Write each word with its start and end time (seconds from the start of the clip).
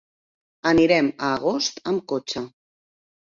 Anirem 0.69 1.11
a 1.27 1.29
Agost 1.35 1.83
amb 1.93 2.07
cotxe. 2.15 2.45